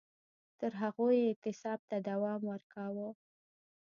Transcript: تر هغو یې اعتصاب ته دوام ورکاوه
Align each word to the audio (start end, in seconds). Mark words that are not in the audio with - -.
تر 0.59 0.71
هغو 0.81 1.05
یې 1.17 1.21
اعتصاب 1.27 1.79
ته 1.89 1.97
دوام 2.09 2.41
ورکاوه 2.51 3.07